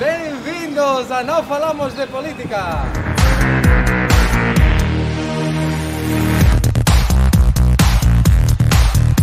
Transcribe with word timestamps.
Bem-vindos 0.00 1.12
a 1.12 1.22
Não 1.22 1.42
Falamos 1.42 1.92
de 1.92 2.06
Política! 2.06 2.56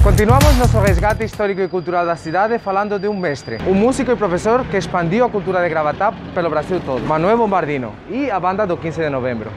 Continuamos 0.03 0.55
nosso 0.57 0.79
resgate 0.79 1.23
histórico 1.23 1.61
e 1.61 1.67
cultural 1.67 2.05
da 2.05 2.15
cidade 2.15 2.59
falando 2.59 2.99
de 2.99 3.07
um 3.07 3.17
mestre, 3.17 3.57
um 3.67 3.73
músico 3.73 4.11
e 4.11 4.15
professor 4.15 4.63
que 4.65 4.77
expandiu 4.77 5.25
a 5.25 5.29
cultura 5.31 5.63
de 5.63 5.69
Gravatá 5.69 6.13
pelo 6.35 6.47
Brasil 6.51 6.79
todo, 6.85 7.01
Manuel 7.01 7.39
Bombardino, 7.39 7.95
e 8.07 8.29
a 8.29 8.39
banda 8.39 8.67
do 8.67 8.77
15 8.77 9.01
de 9.01 9.09
novembro. 9.09 9.51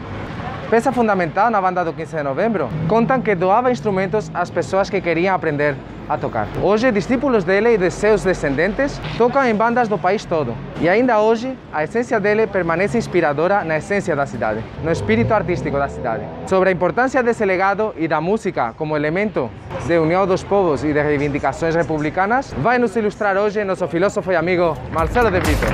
Peça 0.70 0.90
fundamental 0.90 1.50
na 1.50 1.60
banda 1.60 1.84
do 1.84 1.92
15 1.92 2.16
de 2.16 2.22
novembro, 2.22 2.70
contam 2.88 3.20
que 3.20 3.34
doava 3.34 3.70
instrumentos 3.70 4.30
às 4.32 4.48
pessoas 4.48 4.88
que 4.88 5.02
queriam 5.02 5.34
aprender 5.34 5.76
a 6.10 6.18
tocar. 6.18 6.48
Hoje, 6.60 6.90
discípulos 6.90 7.44
dele 7.44 7.74
e 7.74 7.78
de 7.78 7.88
seus 7.88 8.24
descendentes 8.24 9.00
tocam 9.16 9.44
em 9.46 9.54
bandas 9.54 9.86
do 9.86 9.96
país 9.96 10.24
todo. 10.24 10.56
E 10.80 10.88
ainda 10.88 11.20
hoje, 11.20 11.56
a 11.72 11.84
essência 11.84 12.18
dele 12.18 12.48
permanece 12.48 12.98
inspiradora 12.98 13.62
na 13.62 13.76
essência 13.76 14.16
da 14.16 14.26
cidade, 14.26 14.60
no 14.82 14.90
espírito 14.90 15.32
artístico 15.32 15.78
da 15.78 15.88
cidade. 15.88 16.24
Sobre 16.48 16.70
a 16.70 16.72
importância 16.72 17.22
desse 17.22 17.44
legado 17.44 17.94
e 17.96 18.08
da 18.08 18.20
música 18.20 18.74
como 18.76 18.96
elemento 18.96 19.48
de 19.86 19.98
união 19.98 20.26
dos 20.26 20.42
povos 20.42 20.82
e 20.82 20.92
de 20.92 21.00
reivindicações 21.00 21.76
republicanas, 21.76 22.52
vai 22.58 22.76
nos 22.76 22.96
ilustrar 22.96 23.36
hoje 23.36 23.62
nosso 23.62 23.86
filósofo 23.86 24.32
e 24.32 24.36
amigo 24.36 24.76
Marcelo 24.92 25.30
de 25.30 25.38
Brito. 25.38 25.66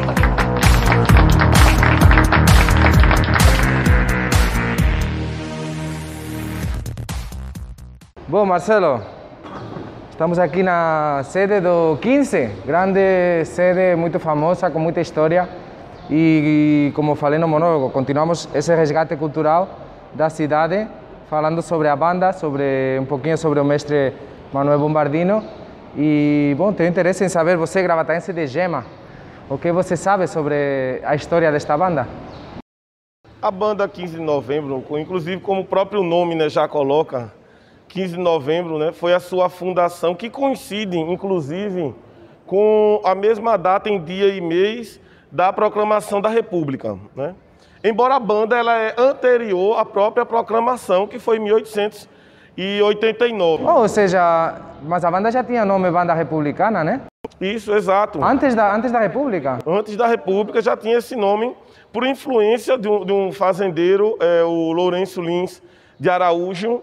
Bom, 8.29 8.45
Marcelo, 8.45 9.16
estamos 10.16 10.38
aqui 10.38 10.62
na 10.62 11.20
sede 11.25 11.61
do 11.61 11.98
15, 12.01 12.51
grande 12.65 13.45
sede 13.45 13.95
muito 13.97 14.19
famosa, 14.19 14.70
com 14.70 14.79
muita 14.79 14.98
história. 14.98 15.47
E, 16.11 16.91
como 16.95 17.15
falei 17.15 17.38
no 17.38 17.47
monólogo, 17.47 17.91
continuamos 17.91 18.48
esse 18.55 18.74
resgate 18.74 19.15
cultural 19.16 19.68
da 20.15 20.30
cidade, 20.30 20.88
falando 21.29 21.60
sobre 21.60 21.88
a 21.88 21.95
banda, 21.95 22.32
sobre 22.32 22.99
um 22.99 23.05
pouquinho 23.05 23.37
sobre 23.37 23.60
o 23.60 23.65
mestre 23.65 24.15
Manuel 24.55 24.79
Bombardino. 24.79 25.45
E, 25.95 26.55
bom, 26.57 26.73
tenho 26.73 26.88
interesse 26.88 27.23
em 27.23 27.29
saber, 27.29 27.59
você 27.59 27.83
gravataense 27.83 28.33
de 28.33 28.46
Gema, 28.46 28.87
o 29.51 29.59
que 29.59 29.71
você 29.71 29.99
sabe 29.99 30.27
sobre 30.27 30.99
a 31.05 31.15
história 31.15 31.52
desta 31.52 31.77
banda? 31.77 32.09
A 33.43 33.51
banda 33.51 33.87
15 33.87 34.16
de 34.16 34.23
novembro, 34.23 34.83
inclusive 34.93 35.43
como 35.43 35.60
o 35.60 35.66
próprio 35.66 36.02
nome 36.02 36.35
né, 36.35 36.49
já 36.49 36.66
coloca, 36.66 37.30
15 37.88 38.16
de 38.16 38.20
novembro 38.20 38.79
né, 38.79 38.92
foi 38.92 39.15
a 39.15 39.20
sua 39.20 39.48
fundação, 39.48 40.15
que 40.15 40.29
coincide, 40.29 40.98
inclusive, 40.98 41.95
com 42.46 43.01
a 43.04 43.15
mesma 43.15 43.56
data 43.56 43.88
em 43.88 44.02
dia 44.02 44.28
e 44.28 44.40
mês 44.40 45.01
da 45.30 45.52
proclamação 45.52 46.20
da 46.20 46.28
República. 46.28 46.98
Né? 47.15 47.34
Embora 47.82 48.16
a 48.16 48.20
banda 48.20 48.56
ela 48.56 48.78
é 48.78 48.95
anterior 48.98 49.78
à 49.78 49.84
própria 49.84 50.24
proclamação, 50.24 51.06
que 51.06 51.18
foi 51.18 51.37
em 51.37 51.40
1889. 51.40 53.65
Oh, 53.65 53.80
ou 53.80 53.88
seja, 53.88 54.54
mas 54.82 55.04
a 55.04 55.10
banda 55.10 55.30
já 55.30 55.45
tinha 55.45 55.65
nome 55.65 55.90
Banda 55.90 56.15
Republicana, 56.15 56.82
né? 56.82 57.02
Isso, 57.40 57.74
exato. 57.74 58.24
Antes 58.24 58.54
da, 58.54 58.74
antes 58.74 58.90
da 58.90 59.00
República? 59.00 59.59
Antes 59.66 59.96
da 59.96 60.06
República 60.06 60.62
já 60.62 60.76
tinha 60.76 60.98
esse 60.98 61.16
nome, 61.16 61.54
por 61.93 62.06
influência 62.06 62.78
de 62.78 62.88
um, 62.88 63.04
de 63.04 63.12
um 63.12 63.32
fazendeiro, 63.32 64.16
é, 64.21 64.43
o 64.43 64.72
Lourenço 64.72 65.21
Lins 65.21 65.62
de 65.98 66.09
Araújo, 66.09 66.82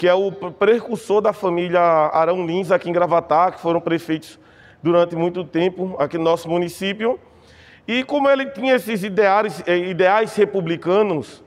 que 0.00 0.08
é 0.08 0.14
o 0.14 0.32
precursor 0.32 1.20
da 1.20 1.32
família 1.34 1.78
Arão 1.78 2.46
Lins 2.46 2.70
aqui 2.70 2.88
em 2.88 2.92
Gravatá, 2.92 3.52
que 3.52 3.60
foram 3.60 3.82
prefeitos 3.82 4.38
durante 4.82 5.14
muito 5.14 5.44
tempo 5.44 5.94
aqui 5.98 6.16
no 6.16 6.24
nosso 6.24 6.48
município. 6.48 7.20
E 7.86 8.02
como 8.02 8.26
ele 8.30 8.46
tinha 8.46 8.76
esses 8.76 9.04
ideais, 9.04 9.62
ideais 9.66 10.34
republicanos, 10.34 11.44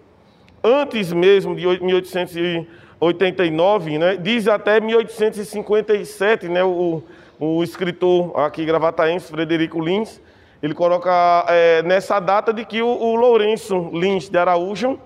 antes 0.63 1.11
mesmo 1.11 1.55
de 1.55 1.65
1889, 1.65 3.97
né, 3.97 4.17
diz 4.17 4.47
até 4.47 4.79
1857, 4.79 6.47
né, 6.47 6.63
o, 6.63 7.01
o 7.39 7.63
escritor 7.63 8.39
aqui 8.39 8.63
gravataense, 8.65 9.31
Frederico 9.31 9.83
Lins, 9.83 10.21
ele 10.61 10.75
coloca 10.75 11.43
é, 11.49 11.81
nessa 11.81 12.19
data 12.19 12.53
de 12.53 12.63
que 12.65 12.83
o, 12.83 12.87
o 12.87 13.15
Lourenço 13.15 13.89
Lins 13.91 14.29
de 14.29 14.37
Araújo, 14.37 14.99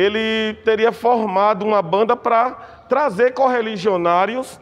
ele 0.00 0.54
teria 0.64 0.92
formado 0.92 1.64
uma 1.64 1.82
banda 1.82 2.16
para 2.16 2.52
trazer 2.88 3.32
correligionários 3.32 4.58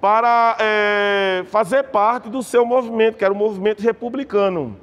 para 0.00 0.56
é, 0.58 1.44
fazer 1.50 1.84
parte 1.84 2.28
do 2.28 2.42
seu 2.42 2.64
movimento, 2.64 3.18
que 3.18 3.24
era 3.24 3.32
o 3.32 3.36
movimento 3.36 3.82
republicano. 3.82 4.76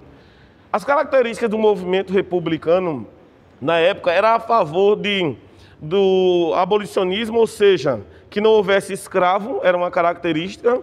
As 0.71 0.83
características 0.83 1.49
do 1.49 1.57
movimento 1.57 2.13
republicano, 2.13 3.07
na 3.59 3.79
época, 3.79 4.11
era 4.11 4.35
a 4.35 4.39
favor 4.39 4.95
de, 4.95 5.35
do 5.81 6.53
abolicionismo, 6.55 7.39
ou 7.39 7.47
seja, 7.47 8.01
que 8.29 8.39
não 8.39 8.51
houvesse 8.51 8.93
escravo, 8.93 9.59
era 9.63 9.75
uma 9.75 9.89
característica. 9.89 10.81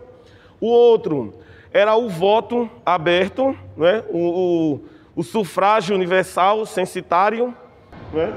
O 0.61 0.67
outro 0.67 1.35
era 1.73 1.95
o 1.95 2.09
voto 2.09 2.69
aberto, 2.85 3.57
né? 3.77 4.03
o, 4.11 4.19
o, 4.19 4.81
o 5.17 5.23
sufrágio 5.23 5.95
universal, 5.95 6.67
censitário, 6.67 7.55
né? 8.13 8.33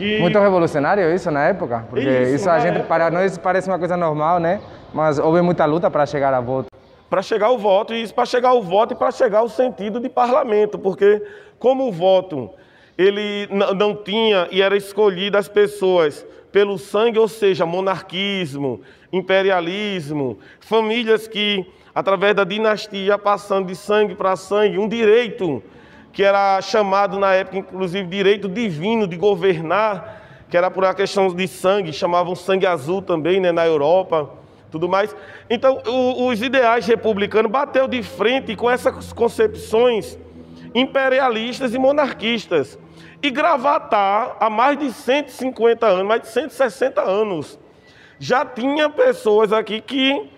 Que... 0.00 0.18
Muito 0.18 0.38
revolucionário 0.38 1.14
isso 1.14 1.30
na 1.30 1.44
época, 1.44 1.84
porque 1.90 2.08
isso, 2.08 2.36
isso 2.36 2.50
a 2.50 2.58
gente 2.58 2.76
época... 2.76 2.88
para 2.88 3.10
nós 3.10 3.36
parece 3.36 3.68
uma 3.68 3.78
coisa 3.78 3.98
normal, 3.98 4.40
né? 4.40 4.58
Mas 4.94 5.18
houve 5.18 5.42
muita 5.42 5.66
luta 5.66 5.90
para 5.90 6.06
chegar 6.06 6.32
a 6.32 6.40
voto. 6.40 6.68
Para 7.10 7.20
chegar 7.20 7.48
ao 7.48 7.58
voto 7.58 7.92
e 7.92 8.08
para 8.08 8.24
chegar 8.24 8.48
ao 8.48 8.62
voto 8.62 8.94
e 8.94 8.96
para 8.96 9.10
chegar 9.10 9.40
ao 9.40 9.48
sentido 9.50 10.00
de 10.00 10.08
parlamento, 10.08 10.78
porque 10.78 11.22
como 11.58 11.86
o 11.86 11.92
voto 11.92 12.48
ele 12.96 13.46
não 13.76 13.94
tinha 13.94 14.48
e 14.50 14.62
era 14.62 14.74
escolhido 14.74 15.36
as 15.36 15.48
pessoas 15.48 16.24
pelo 16.50 16.78
sangue, 16.78 17.18
ou 17.18 17.28
seja, 17.28 17.66
monarquismo, 17.66 18.80
imperialismo, 19.12 20.38
famílias 20.60 21.28
que 21.28 21.66
através 21.94 22.34
da 22.34 22.44
dinastia 22.44 23.18
passando 23.18 23.66
de 23.66 23.76
sangue 23.76 24.14
para 24.14 24.34
sangue, 24.34 24.78
um 24.78 24.88
direito 24.88 25.62
que 26.12 26.22
era 26.22 26.60
chamado 26.60 27.18
na 27.18 27.32
época, 27.32 27.58
inclusive, 27.58 28.06
direito 28.08 28.48
divino 28.48 29.06
de 29.06 29.16
governar, 29.16 30.20
que 30.48 30.56
era 30.56 30.70
por 30.70 30.84
uma 30.84 30.94
questão 30.94 31.32
de 31.32 31.46
sangue, 31.46 31.92
chamavam 31.92 32.34
sangue 32.34 32.66
azul 32.66 33.00
também, 33.00 33.40
né, 33.40 33.52
na 33.52 33.66
Europa, 33.66 34.30
tudo 34.70 34.88
mais. 34.88 35.14
Então, 35.48 35.80
o, 35.86 36.26
os 36.28 36.42
ideais 36.42 36.86
republicanos 36.86 37.50
bateu 37.50 37.86
de 37.86 38.02
frente 38.02 38.56
com 38.56 38.70
essas 38.70 39.12
concepções 39.12 40.18
imperialistas 40.74 41.74
e 41.74 41.78
monarquistas. 41.78 42.78
E 43.22 43.30
Gravatar, 43.30 44.36
há 44.40 44.48
mais 44.48 44.78
de 44.78 44.92
150 44.92 45.86
anos, 45.86 46.06
mais 46.06 46.22
de 46.22 46.28
160 46.28 47.02
anos, 47.02 47.58
já 48.18 48.44
tinha 48.44 48.88
pessoas 48.88 49.52
aqui 49.52 49.80
que 49.80 50.30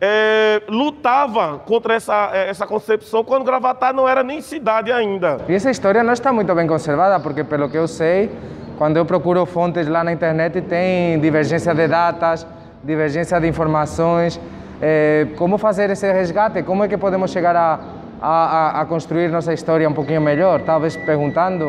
é, 0.00 0.62
lutava 0.68 1.58
contra 1.58 1.94
essa, 1.94 2.30
essa 2.32 2.66
concepção 2.66 3.24
quando 3.24 3.44
Gravatar 3.44 3.92
não 3.92 4.08
era 4.08 4.22
nem 4.22 4.40
cidade 4.40 4.92
ainda. 4.92 5.38
E 5.48 5.54
essa 5.54 5.70
história 5.70 6.02
não 6.02 6.12
está 6.12 6.32
muito 6.32 6.54
bem 6.54 6.66
conservada, 6.66 7.18
porque 7.20 7.42
pelo 7.42 7.68
que 7.68 7.76
eu 7.76 7.88
sei, 7.88 8.30
quando 8.76 8.96
eu 8.96 9.04
procuro 9.04 9.44
fontes 9.44 9.88
lá 9.88 10.04
na 10.04 10.12
internet, 10.12 10.60
tem 10.62 11.18
divergência 11.18 11.74
de 11.74 11.88
datas, 11.88 12.46
divergência 12.82 13.40
de 13.40 13.48
informações. 13.48 14.40
É, 14.80 15.26
como 15.36 15.58
fazer 15.58 15.90
esse 15.90 16.10
resgate? 16.12 16.62
Como 16.62 16.84
é 16.84 16.88
que 16.88 16.96
podemos 16.96 17.32
chegar 17.32 17.56
a, 17.56 17.80
a, 18.22 18.80
a 18.80 18.86
construir 18.86 19.28
nossa 19.28 19.52
história 19.52 19.88
um 19.88 19.92
pouquinho 19.92 20.20
melhor? 20.20 20.60
Talvez 20.60 20.96
perguntando. 20.96 21.66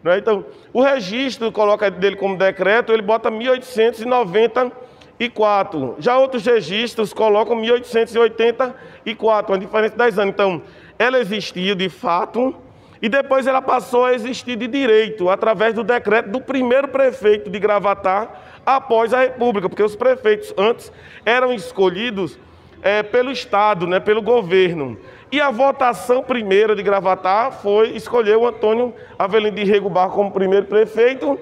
Né? 0.07 0.19
Então, 0.19 0.45
o 0.73 0.81
registro 0.81 1.51
coloca 1.51 1.91
dele 1.91 2.15
como 2.15 2.39
decreto, 2.39 2.93
ele 2.93 3.03
bota 3.03 3.29
1894. 3.31 5.97
Já 5.99 6.17
outros 6.17 6.47
registros 6.47 7.13
colocam 7.13 7.57
1884, 7.57 9.53
uma 9.53 9.59
diferença 9.59 9.91
de 9.91 9.99
10 9.99 10.19
anos. 10.21 10.33
Então, 10.33 10.63
ela 10.99 11.19
existia 11.19 11.75
de 11.75 11.89
fato 11.89 12.55
e 13.03 13.09
depois 13.09 13.45
ela 13.47 13.61
passou 13.61 14.05
a 14.05 14.15
existir 14.15 14.55
de 14.57 14.69
direito, 14.69 15.29
através 15.29 15.75
do 15.75 15.85
decreto 15.85 16.31
do 16.31 16.41
primeiro 16.41 16.89
prefeito 16.89 17.51
de 17.51 17.59
Gravatar 17.59 18.41
após 18.65 19.13
a 19.13 19.21
República, 19.21 19.69
porque 19.69 19.83
os 19.83 19.97
prefeitos 19.97 20.55
antes 20.57 20.91
eram 21.25 21.53
escolhidos 21.53 22.39
é, 22.83 23.03
pelo 23.03 23.33
Estado, 23.33 23.87
né, 23.87 24.01
pelo 24.01 24.23
governo. 24.23 24.99
E 25.31 25.41
a 25.41 25.51
votação 25.51 26.23
primeira 26.23 26.77
de 26.77 26.83
Gravatar 26.83 27.51
foi 27.51 27.91
escolher 27.91 28.37
o 28.37 28.47
Antônio 28.47 28.95
Avelino 29.19 29.57
de 29.57 29.65
Rego 29.65 29.91
Barro 29.91 30.13
como 30.13 30.31
primeiro 30.31 30.67
prefeito. 30.67 31.39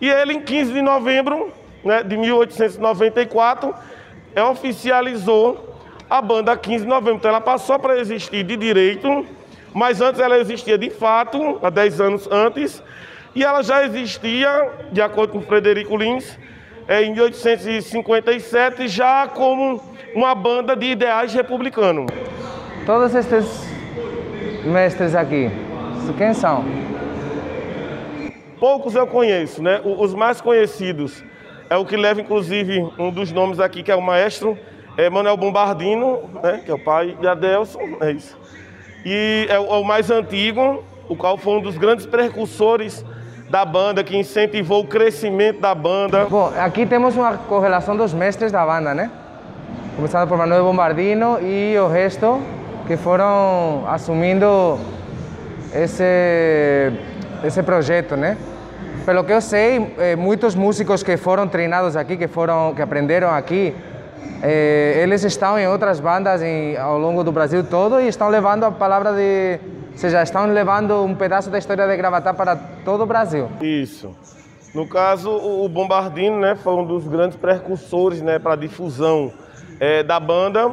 E 0.00 0.08
ele, 0.08 0.34
em 0.34 0.40
15 0.40 0.72
de 0.72 0.80
novembro 0.80 1.52
né, 1.84 2.02
de 2.04 2.16
1894, 2.16 3.74
é, 4.36 4.42
oficializou 4.42 5.74
a 6.08 6.22
banda 6.22 6.56
15 6.56 6.84
de 6.84 6.88
novembro. 6.88 7.16
Então 7.16 7.30
ela 7.30 7.40
passou 7.40 7.78
para 7.78 7.98
existir 7.98 8.44
de 8.44 8.56
direito, 8.56 9.26
mas 9.72 10.00
antes 10.00 10.20
ela 10.20 10.38
existia 10.38 10.78
de 10.78 10.90
fato, 10.90 11.58
há 11.60 11.70
10 11.70 12.00
anos 12.00 12.28
antes, 12.30 12.80
e 13.34 13.42
ela 13.42 13.62
já 13.62 13.84
existia, 13.84 14.70
de 14.92 15.02
acordo 15.02 15.32
com 15.32 15.42
Frederico 15.42 15.96
Lins, 15.96 16.38
é, 16.86 17.02
em 17.02 17.12
1857, 17.12 18.86
já 18.86 19.26
como 19.26 19.82
uma 20.14 20.34
banda 20.36 20.76
de 20.76 20.86
ideais 20.86 21.34
republicanos. 21.34 22.06
Todos 22.86 23.14
estes 23.14 23.66
mestres 24.64 25.14
aqui, 25.14 25.50
quem 26.18 26.34
são? 26.34 26.62
Poucos 28.60 28.94
eu 28.94 29.06
conheço, 29.06 29.62
né? 29.62 29.80
Os 29.82 30.12
mais 30.12 30.42
conhecidos 30.42 31.24
é 31.70 31.76
o 31.78 31.86
que 31.86 31.96
leva, 31.96 32.20
inclusive, 32.20 32.86
um 32.98 33.10
dos 33.10 33.32
nomes 33.32 33.58
aqui, 33.58 33.82
que 33.82 33.90
é 33.90 33.96
o 33.96 34.02
maestro 34.02 34.58
é 34.98 35.08
Manuel 35.08 35.36
Bombardino, 35.36 36.28
né? 36.42 36.60
Que 36.62 36.70
é 36.70 36.74
o 36.74 36.78
pai 36.78 37.16
de 37.18 37.26
Adelson, 37.26 37.80
é 38.00 38.12
isso. 38.12 38.36
E 39.04 39.46
é 39.48 39.58
o, 39.58 39.64
é 39.64 39.78
o 39.78 39.84
mais 39.84 40.10
antigo, 40.10 40.84
o 41.08 41.16
qual 41.16 41.38
foi 41.38 41.54
um 41.54 41.62
dos 41.62 41.78
grandes 41.78 42.04
precursores 42.04 43.02
da 43.48 43.64
banda, 43.64 44.04
que 44.04 44.14
incentivou 44.14 44.82
o 44.82 44.86
crescimento 44.86 45.58
da 45.58 45.74
banda. 45.74 46.26
Bom, 46.26 46.52
aqui 46.58 46.84
temos 46.84 47.16
uma 47.16 47.36
correlação 47.38 47.96
dos 47.96 48.12
mestres 48.12 48.52
da 48.52 48.64
banda, 48.64 48.92
né? 48.94 49.10
Começando 49.96 50.28
por 50.28 50.36
Manuel 50.36 50.64
Bombardino 50.64 51.38
e 51.40 51.76
o 51.78 51.88
resto 51.88 52.40
que 52.86 52.96
foram 52.96 53.84
assumindo 53.88 54.78
esse, 55.74 56.92
esse 57.42 57.62
projeto, 57.62 58.16
né? 58.16 58.36
Pelo 59.06 59.24
que 59.24 59.32
eu 59.32 59.40
sei, 59.40 59.94
eh, 59.98 60.16
muitos 60.16 60.54
músicos 60.54 61.02
que 61.02 61.16
foram 61.16 61.46
treinados 61.46 61.96
aqui, 61.96 62.16
que 62.16 62.28
foram, 62.28 62.74
que 62.74 62.80
aprenderam 62.80 63.30
aqui, 63.30 63.74
eh, 64.42 65.00
eles 65.02 65.24
estão 65.24 65.58
em 65.58 65.66
outras 65.66 66.00
bandas 66.00 66.42
em, 66.42 66.76
ao 66.76 66.98
longo 66.98 67.22
do 67.22 67.32
Brasil 67.32 67.64
todo 67.64 68.00
e 68.00 68.08
estão 68.08 68.28
levando 68.28 68.64
a 68.64 68.70
palavra 68.70 69.12
de, 69.12 69.60
ou 69.92 69.98
seja, 69.98 70.22
estão 70.22 70.46
levando 70.46 71.02
um 71.02 71.14
pedaço 71.14 71.50
da 71.50 71.58
história 71.58 71.86
de 71.86 71.96
Gravatá 71.96 72.32
para 72.32 72.56
todo 72.84 73.02
o 73.02 73.06
Brasil. 73.06 73.48
Isso. 73.60 74.14
No 74.74 74.88
caso, 74.88 75.30
o 75.30 75.68
Bombardino, 75.68 76.40
né, 76.40 76.56
foi 76.56 76.74
um 76.74 76.84
dos 76.84 77.06
grandes 77.06 77.36
precursores, 77.36 78.22
né, 78.22 78.38
para 78.38 78.54
a 78.54 78.56
difusão 78.56 79.32
é, 79.78 80.02
da 80.02 80.18
banda 80.18 80.72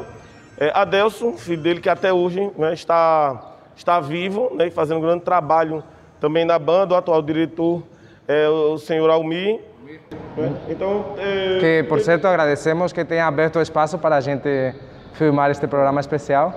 é, 0.62 0.72
Adelson, 0.76 1.34
filho 1.34 1.60
dele, 1.60 1.82
que 1.82 1.90
até 1.90 2.14
hoje 2.14 2.52
né, 2.56 2.72
está, 2.72 3.56
está 3.76 4.00
vivo 4.00 4.52
né, 4.56 4.68
e 4.68 4.70
fazendo 4.70 5.00
um 5.00 5.02
grande 5.02 5.24
trabalho 5.24 5.84
também 6.20 6.46
na 6.46 6.60
banda. 6.60 6.94
O 6.94 6.98
atual 6.98 7.20
diretor 7.20 7.82
é 8.28 8.48
o 8.48 8.78
senhor 8.78 9.10
Almir. 9.10 9.60
Então, 10.70 11.16
é, 11.18 11.58
que, 11.60 11.84
por 11.90 12.00
certo, 12.00 12.28
agradecemos 12.28 12.94
que 12.94 13.04
tenha 13.04 13.26
aberto 13.26 13.56
o 13.56 13.62
espaço 13.62 13.98
para 13.98 14.18
a 14.18 14.22
gente 14.22 14.76
filmar 15.14 15.50
este 15.50 15.66
programa 15.66 16.00
especial. 16.00 16.54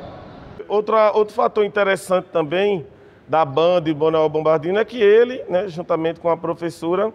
Outra, 0.68 1.10
outro 1.12 1.34
fator 1.34 1.64
interessante 1.64 2.26
também 2.30 2.86
da 3.26 3.42
banda 3.42 3.88
e 3.88 3.94
Bonel 3.94 4.28
Bombardino 4.28 4.78
é 4.78 4.84
que 4.84 5.00
ele, 5.00 5.42
né, 5.48 5.66
juntamente 5.66 6.20
com 6.20 6.28
a 6.28 6.36
professora, 6.36 7.10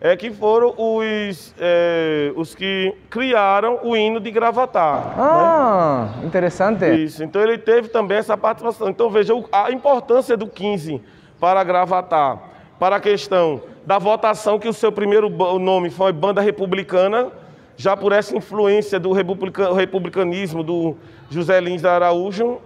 é 0.00 0.16
que 0.16 0.30
foram 0.30 0.74
os, 0.76 1.54
é, 1.58 2.32
os 2.36 2.54
que 2.54 2.94
criaram 3.10 3.80
o 3.82 3.96
hino 3.96 4.20
de 4.20 4.30
Gravatar. 4.30 5.14
Ah, 5.18 6.14
né? 6.20 6.26
interessante. 6.26 6.84
Isso, 6.86 7.24
então 7.24 7.42
ele 7.42 7.58
teve 7.58 7.88
também 7.88 8.18
essa 8.18 8.36
participação. 8.36 8.88
Então 8.88 9.10
veja 9.10 9.32
a 9.50 9.72
importância 9.72 10.36
do 10.36 10.46
15 10.46 11.02
para 11.40 11.64
Gravatar, 11.64 12.38
para 12.78 12.96
a 12.96 13.00
questão 13.00 13.60
da 13.84 13.98
votação 13.98 14.58
que 14.58 14.68
o 14.68 14.72
seu 14.72 14.92
primeiro 14.92 15.28
nome 15.58 15.90
foi 15.90 16.12
Banda 16.12 16.40
Republicana, 16.40 17.32
já 17.76 17.96
por 17.96 18.12
essa 18.12 18.36
influência 18.36 19.00
do 19.00 19.12
republicanismo 19.12 20.62
do 20.62 20.96
José 21.30 21.60
Lins 21.60 21.84
Araújo, 21.84 22.58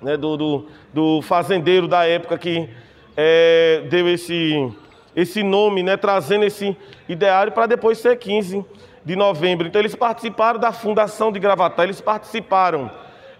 né, 0.00 0.16
do, 0.16 0.36
do, 0.36 0.66
do 0.92 1.22
fazendeiro 1.22 1.88
da 1.88 2.06
época 2.06 2.36
que 2.36 2.68
é, 3.16 3.82
deu 3.88 4.08
esse 4.08 4.70
esse 5.16 5.42
nome, 5.42 5.82
né, 5.82 5.96
trazendo 5.96 6.44
esse 6.44 6.76
ideário 7.08 7.50
para 7.50 7.66
depois 7.66 7.96
ser 7.96 8.18
15 8.18 8.62
de 9.02 9.16
novembro. 9.16 9.66
Então 9.66 9.80
eles 9.80 9.94
participaram 9.94 10.60
da 10.60 10.72
fundação 10.72 11.32
de 11.32 11.40
Gravatá, 11.40 11.84
eles 11.84 12.02
participaram 12.02 12.90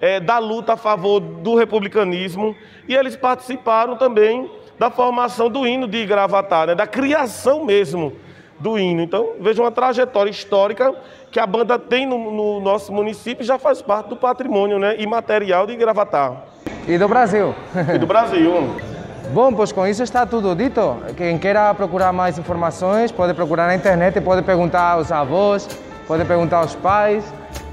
é, 0.01 0.19
da 0.19 0.39
luta 0.39 0.73
a 0.73 0.77
favor 0.77 1.21
do 1.21 1.55
republicanismo 1.55 2.57
e 2.89 2.95
eles 2.95 3.15
participaram 3.15 3.97
também 3.97 4.51
da 4.79 4.91
formação 4.91 5.51
do 5.51 5.67
hino 5.67 5.87
de 5.87 6.05
Gravatá, 6.07 6.67
né, 6.67 6.75
da 6.75 6.87
criação 6.87 7.65
mesmo 7.67 8.15
do 8.59 8.79
hino. 8.79 9.03
Então 9.03 9.35
veja 9.39 9.63
uma 9.63 9.71
trajetória 9.71 10.31
histórica 10.31 10.95
que 11.31 11.39
a 11.39 11.47
banda 11.47 11.79
tem 11.79 12.07
no, 12.07 12.31
no 12.31 12.61
nosso 12.61 12.91
município 12.91 13.43
e 13.43 13.47
já 13.47 13.59
faz 13.59 13.83
parte 13.83 14.09
do 14.09 14.17
patrimônio 14.17 14.79
né, 14.79 14.97
imaterial 14.99 15.67
de 15.67 15.77
Gravatá. 15.77 16.45
E 16.89 16.97
do 16.97 17.07
Brasil. 17.07 17.55
E 17.95 17.99
do 17.99 18.07
Brasil. 18.07 18.77
Bom, 19.33 19.53
pois 19.53 19.73
com 19.73 19.87
isso 19.87 20.03
está 20.03 20.25
tudo 20.25 20.55
dito. 20.55 20.97
Quem 21.17 21.39
queira 21.39 21.75
procurar 21.75 22.13
mais 22.13 22.39
informações 22.39 23.11
pode 23.11 23.35
procurar 23.35 23.67
na 23.67 23.75
internet, 23.75 24.21
pode 24.21 24.43
perguntar 24.43 24.93
aos 24.93 25.11
avós, 25.11 25.69
pode 26.07 26.25
perguntar 26.25 26.59
aos 26.59 26.75
pais. 26.75 27.25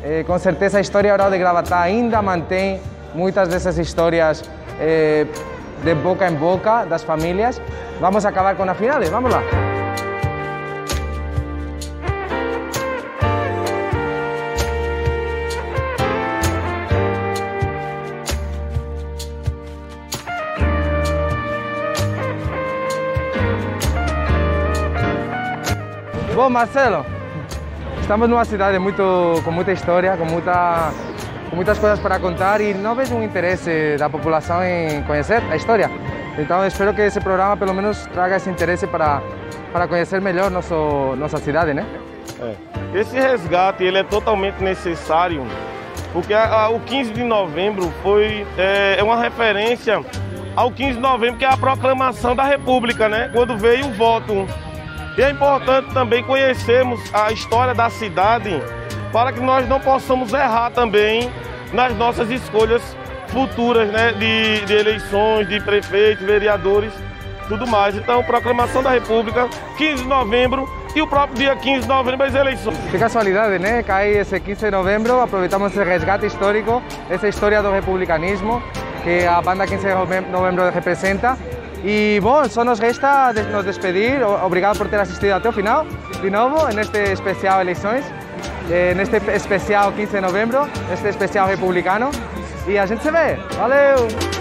Eh, 0.04 0.24
com 0.26 0.38
certeza 0.38 0.80
a 0.80 0.82
história 0.82 1.14
oral 1.14 1.30
de 1.30 1.38
Gravatá 1.38 1.80
ainda 1.80 2.22
mantém 2.22 2.82
muitas 3.14 3.48
dessas 3.48 3.78
histórias 3.78 4.44
eh, 4.80 5.26
de 5.84 5.96
boca 5.96 6.28
em 6.28 6.34
boca 6.34 6.86
das 6.86 7.04
famílias. 7.04 7.62
Vamos 8.00 8.26
acabar 8.26 8.56
com 8.56 8.64
a 8.64 8.74
final, 8.74 9.02
vamos 9.04 9.32
lá. 9.32 9.63
Bom, 26.36 26.50
Marcelo, 26.50 27.06
estamos 28.02 28.28
numa 28.28 28.44
cidade 28.44 28.80
muito, 28.80 29.04
com 29.46 29.52
muita 29.52 29.72
história, 29.72 30.18
com, 30.18 30.26
muita, 30.26 30.92
com 31.48 31.56
muitas 31.56 31.78
coisas 31.78 32.00
para 32.00 32.18
contar 32.18 32.60
e 32.60 32.74
não 32.74 32.96
vejo 32.96 33.14
um 33.14 33.24
interesse 33.24 33.96
da 34.00 34.10
população 34.10 34.64
em 34.64 35.04
conhecer 35.04 35.44
a 35.52 35.56
história. 35.56 35.92
Então 36.40 36.66
espero 36.66 36.92
que 36.92 37.02
esse 37.02 37.22
programa 37.22 37.56
pelo 37.56 37.72
menos 37.72 38.08
traga 38.08 38.38
esse 38.38 38.50
interesse 38.50 38.88
para, 38.88 39.22
para 39.72 39.88
conhecer 39.88 40.20
melhor 40.20 40.50
nosso, 40.50 41.16
nossa 41.18 41.38
cidade, 41.38 41.72
né? 41.72 41.86
É. 42.42 43.00
Esse 43.00 43.16
resgate 43.16 43.84
ele 43.84 44.00
é 44.00 44.04
totalmente 44.04 44.60
necessário 44.64 45.46
porque 46.12 46.34
a, 46.34 46.52
a, 46.52 46.70
o 46.70 46.80
15 46.80 47.14
de 47.14 47.24
novembro 47.24 47.94
foi 48.02 48.46
é, 48.58 48.96
é 48.98 49.04
uma 49.04 49.22
referência 49.22 50.04
ao 50.56 50.72
15 50.72 50.94
de 50.94 51.00
novembro, 51.00 51.38
que 51.38 51.46
é 51.46 51.50
a 51.50 51.58
proclamação 51.58 52.36
da 52.36 52.44
República, 52.44 53.08
né? 53.08 53.30
Quando 53.32 53.56
veio 53.56 53.88
o 53.88 53.94
voto 53.94 54.48
e 55.18 55.22
é 55.22 55.30
importante 55.30 55.94
também 55.94 56.24
conhecermos 56.24 57.00
a 57.14 57.32
história 57.32 57.74
da 57.74 57.90
cidade 57.90 58.62
para 59.12 59.32
que 59.32 59.40
nós 59.40 59.68
não 59.68 59.80
possamos 59.80 60.34
errar 60.34 60.72
também 60.72 61.30
nas 61.72 61.96
nossas 61.96 62.30
escolhas 62.32 62.82
futuras 63.28 63.90
né, 63.92 64.12
de, 64.14 64.66
de 64.66 64.74
eleições, 64.74 65.48
de 65.48 65.60
prefeitos, 65.60 66.26
vereadores, 66.26 66.92
tudo 67.48 67.68
mais. 67.68 67.96
Então, 67.96 68.24
proclamação 68.24 68.82
da 68.82 68.92
República, 68.92 69.48
15 69.78 70.04
de 70.04 70.10
novembro, 70.10 70.68
e 70.96 71.02
o 71.02 71.08
próprio 71.08 71.38
dia 71.38 71.56
15 71.56 71.82
de 71.82 71.88
novembro 71.88 72.26
as 72.26 72.36
eleições. 72.36 72.78
Que 72.92 73.00
casualidade, 73.00 73.58
né? 73.58 73.82
Cai 73.82 74.12
esse 74.12 74.40
15 74.40 74.66
de 74.66 74.72
novembro, 74.72 75.20
aproveitamos 75.20 75.72
esse 75.72 75.84
resgate 75.84 76.28
histórico, 76.28 76.82
essa 77.10 77.28
história 77.28 77.62
do 77.64 77.72
republicanismo 77.72 78.62
que 79.04 79.26
a 79.26 79.42
banda 79.42 79.68
15 79.68 79.86
de 79.86 80.32
novembro 80.32 80.70
representa 80.70 81.38
E, 81.84 82.20
bom, 82.22 82.48
só 82.48 82.64
nos 82.64 82.80
resta 82.80 83.34
nos 83.52 83.66
despedir. 83.66 84.24
Obrigado 84.24 84.78
por 84.78 84.88
ter 84.88 85.00
assistido 85.00 85.34
até 85.34 85.50
o 85.50 85.52
final, 85.52 85.86
de 86.22 86.30
novo, 86.30 86.66
neste 86.74 86.98
especial 87.12 87.60
eleições, 87.60 88.06
neste 88.96 89.18
especial 89.32 89.92
15 89.92 90.14
de 90.14 90.22
novembro, 90.22 90.68
este 90.94 91.10
especial 91.10 91.48
republicano. 91.48 92.10
E 92.68 92.78
a 92.78 92.86
gente 92.86 93.04
se 93.04 93.12
vê. 93.12 93.36
Valeu! 93.58 94.33